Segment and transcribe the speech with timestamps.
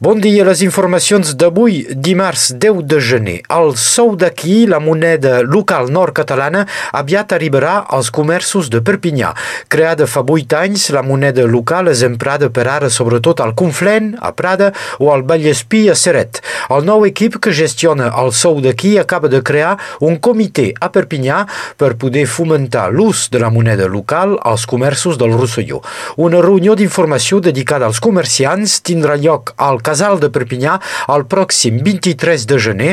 [0.00, 3.34] Bon dia, les informacions d'avui, dimarts 10 de gener.
[3.52, 6.62] El sou d'aquí, la moneda local nord-catalana,
[6.96, 9.34] aviat arribarà als comerços de Perpinyà.
[9.68, 14.30] Creada fa 8 anys, la moneda local és emprada per ara sobretot al Conflent, a
[14.32, 14.70] Prada,
[15.04, 16.40] o al Vallespí, a Seret.
[16.72, 21.42] El nou equip que gestiona el sou d'aquí acaba de crear un comitè a Perpinyà
[21.76, 25.84] per poder fomentar l'ús de la moneda local als comerços del Rosselló.
[26.16, 30.76] Una reunió d'informació dedicada als comerciants tindrà lloc al Casal de Perpinyà
[31.10, 32.90] el pròxim 23 de gener.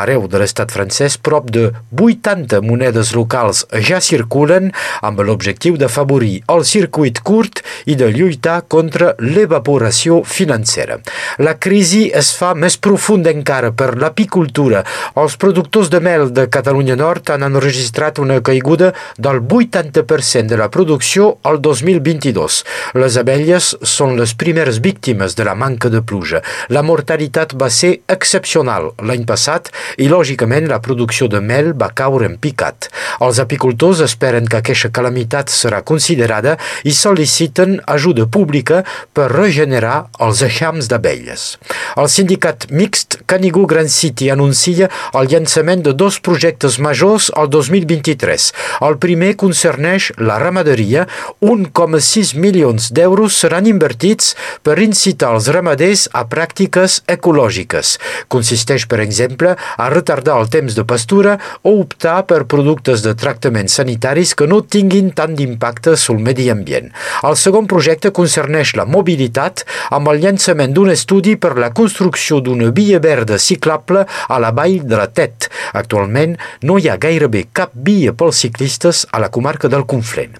[0.00, 4.70] Arreu de l'estat francès, prop de 80 monedes locals ja circulen
[5.06, 10.98] amb l'objectiu d'afavorir el circuit curt i de lluitar contra l'evaporació financera.
[11.38, 14.82] La crisi es fa més profunda encara per l'apicultura.
[15.22, 20.70] Els productors de mel de Catalunya Nord han enregistrat una caiguda del 80% de la
[20.72, 22.60] producció al 2022.
[22.98, 26.39] Les abelles són les primeres víctimes de la manca de pluja.
[26.74, 32.28] La mortalitat va ser excepcional l'any passat i, lògicament, la producció de mel va caure
[32.28, 32.90] en picat.
[33.20, 38.82] Els apicultors esperen que aquesta calamitat serà considerada i sol·liciten ajuda pública
[39.16, 41.46] per regenerar els eixams d'abelles.
[42.00, 48.50] El sindicat mixt Canigó Grand City anuncia el llançament de dos projectes majors al 2023.
[48.86, 51.06] El primer concerneix la ramaderia.
[51.40, 54.34] 1,6 milions d'euros seran invertits
[54.66, 57.96] per incitar els ramaders a pràctiques ecològiques.
[58.32, 63.68] Consisteix, per exemple, a retardar el temps de pastura o optar per productes de tractament
[63.68, 66.90] sanitaris que no tinguin tant d'impacte sul medi ambient.
[67.26, 72.70] El segon projecte concerneix la mobilitat amb el llançament d'un estudi per la construcció d'una
[72.74, 75.50] via verda ciclable a la vall de la Tet.
[75.74, 76.36] Actualment
[76.66, 80.36] no hi ha gairebé cap via pels ciclistes a la comarca del Conflent.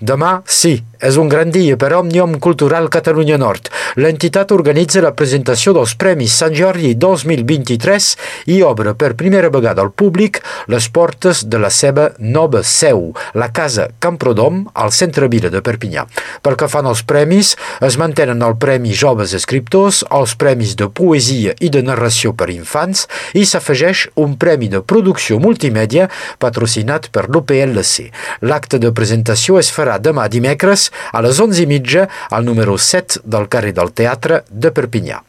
[0.00, 3.68] Demà, sí, és un gran dia per Òmnium Cultural Catalunya Nord.
[4.00, 8.06] L'entitat organitza la presentació dels Premis Sant Jordi 2023
[8.54, 10.40] i obre per primera vegada al públic
[10.72, 16.06] les portes de la seva nova seu, la Casa Camprodom, al centre vila de Perpinyà.
[16.40, 17.52] Pel que fan els premis,
[17.84, 23.04] es mantenen el Premi Joves Escriptors, els Premis de Poesia i de Narració per Infants
[23.36, 26.08] i s'afegeix un Premi de Producció Multimèdia
[26.40, 28.08] patrocinat per l'UPLC.
[28.48, 33.22] L'acte de presentació es farà demà dimecres a les 11 i mitja al número 7
[33.24, 35.22] del carrer del Teatre de Perpinyà.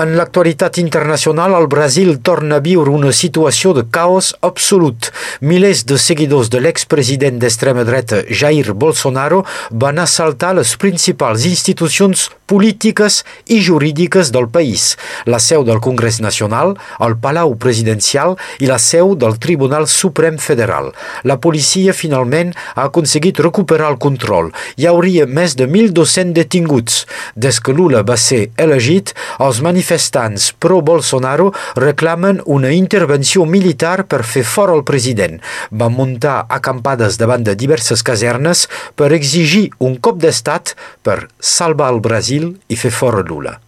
[0.00, 5.10] En l'actualitat internacional, el Brasil torna a viure una situació de caos absolut.
[5.42, 9.42] Milers de seguidors de l'expresident d'extrema dreta Jair Bolsonaro
[9.82, 16.74] van assaltar les principals institucions polítiques i jurídiques del país, la seu del Congrés Nacional,
[16.98, 20.90] el Palau Presidencial i la seu del Tribunal Suprem Federal.
[21.22, 24.50] La policia finalment ha aconseguit recuperar el control.
[24.76, 27.04] Hi hauria més de 1.200 detinguts.
[27.38, 34.42] Des que Lula va ser elegit, els manifestants pro-Bolsonaro reclamen una intervenció militar per fer
[34.42, 35.38] fora el president.
[35.70, 38.66] Van muntar acampades davant de diverses casernes
[38.98, 40.74] per exigir un cop d'estat
[41.06, 43.58] per salvar el Brasil Brasil i fer fora Lula.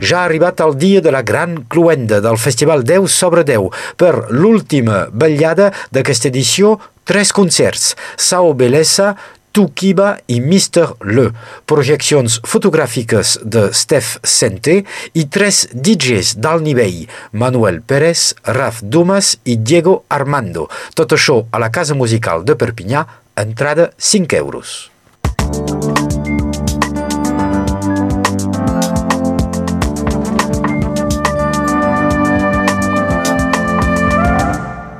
[0.00, 3.70] Ja ha arribat el dia de la gran cluenda del Festival 10 sobre 10.
[3.98, 7.96] Per l'última vetllada d'aquesta edició, tres concerts.
[8.16, 9.16] Sao Belessa,
[9.52, 10.94] Tukiba i Mr.
[11.02, 11.32] Le,
[11.66, 14.84] projeccions fotogràfiques de Steph Sente
[15.18, 20.68] i tres DJs d'alt nivell, Manuel Pérez, Raf Dumas i Diego Armando.
[20.94, 23.02] Tot això a la Casa Musical de Perpinyà,
[23.34, 24.87] entrada 5 euros.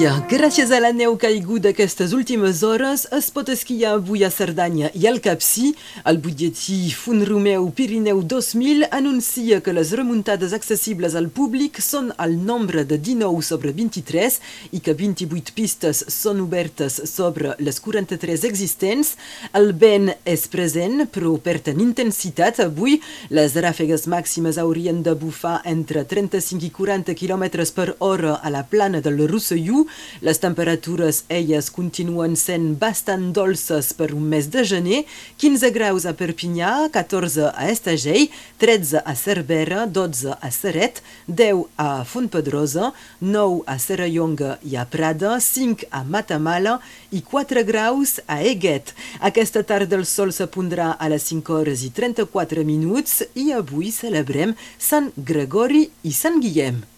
[0.00, 0.12] Dia.
[0.30, 5.06] Gràcies a la neu caigut aquestes últimes hores, es pot esquiar avui a Cerdanya i
[5.10, 5.74] al Capcí.
[6.08, 12.36] El butlletí Fun Romeu Pirineu 2000 anuncia que les remuntades accessibles al públic són al
[12.38, 14.38] nombre de 19 sobre 23
[14.72, 19.16] i que 28 pistes són obertes sobre les 43 existents.
[19.52, 23.00] El vent és present, però perd en intensitat avui.
[23.28, 28.64] Les ràfegues màximes haurien de bufar entre 35 i 40 km per hora a la
[28.64, 29.89] plana del Rosselló
[30.22, 35.04] Les temperatures, elles, continuen sent bastant dolces per un mes de gener,
[35.40, 38.28] 15 graus a Perpinyà, 14 a Estagell,
[38.62, 45.38] 13 a Cervera, 12 a Seret, 10 a Fontpedrosa, 9 a Serrallonga i a Prada,
[45.40, 46.78] 5 a Matamala
[47.10, 48.94] i 4 graus a Eguet.
[49.20, 53.92] Aquesta tarda el sol se pondrà a les 5 hores i 34 minuts i avui
[53.94, 56.90] celebrem Sant Gregori i Sant Guillem.